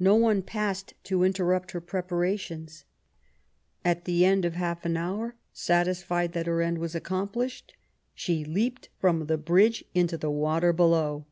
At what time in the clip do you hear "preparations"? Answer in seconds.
1.80-2.84